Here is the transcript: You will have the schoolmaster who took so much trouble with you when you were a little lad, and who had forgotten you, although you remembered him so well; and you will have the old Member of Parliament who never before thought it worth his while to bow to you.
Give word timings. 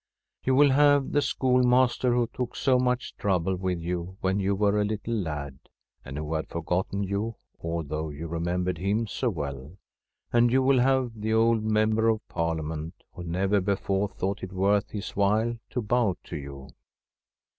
You 0.43 0.55
will 0.55 0.71
have 0.71 1.11
the 1.11 1.21
schoolmaster 1.21 2.11
who 2.11 2.27
took 2.33 2.55
so 2.55 2.79
much 2.79 3.15
trouble 3.17 3.55
with 3.55 3.79
you 3.79 4.17
when 4.19 4.39
you 4.39 4.55
were 4.55 4.81
a 4.81 4.83
little 4.83 5.13
lad, 5.13 5.59
and 6.03 6.17
who 6.17 6.33
had 6.33 6.47
forgotten 6.49 7.03
you, 7.03 7.35
although 7.61 8.09
you 8.09 8.27
remembered 8.27 8.79
him 8.79 9.05
so 9.05 9.29
well; 9.29 9.77
and 10.33 10.51
you 10.51 10.63
will 10.63 10.79
have 10.79 11.11
the 11.15 11.33
old 11.33 11.61
Member 11.63 12.09
of 12.09 12.27
Parliament 12.29 12.95
who 13.13 13.23
never 13.23 13.61
before 13.61 14.07
thought 14.09 14.41
it 14.41 14.51
worth 14.53 14.89
his 14.89 15.11
while 15.11 15.59
to 15.69 15.83
bow 15.83 16.15
to 16.23 16.35
you. 16.35 16.69